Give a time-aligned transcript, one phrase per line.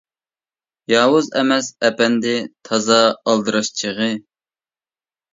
[0.91, 2.33] ياۋۇز ئەمەس ئەپەندى
[2.69, 2.97] تازا
[3.33, 4.09] ئالدىراش چېغى.